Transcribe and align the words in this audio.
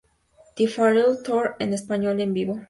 The 0.55 0.65
Farewell 0.65 1.21
Tour 1.21 1.55
—en 1.59 1.73
español: 1.73 2.19
"En 2.21 2.33
vivo! 2.33 2.57